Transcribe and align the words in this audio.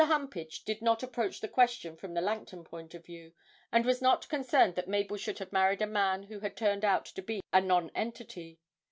Humpage 0.07 0.63
did 0.63 0.81
not 0.81 1.03
approach 1.03 1.41
the 1.41 1.47
question 1.47 1.95
from 1.95 2.15
the 2.15 2.21
Langton 2.21 2.63
point 2.63 2.95
of 2.95 3.05
view, 3.05 3.33
and 3.71 3.85
was 3.85 4.01
not 4.01 4.27
concerned 4.29 4.73
that 4.73 4.87
Mabel 4.87 5.15
should 5.15 5.37
have 5.37 5.53
married 5.53 5.83
a 5.83 5.85
man 5.85 6.23
who 6.23 6.39
had 6.39 6.57
turned 6.57 6.83
out 6.83 7.05
to 7.05 7.21
be 7.21 7.39
a 7.53 7.61
nonentity. 7.61 8.57